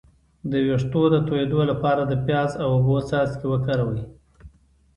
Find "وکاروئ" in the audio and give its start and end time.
3.49-4.01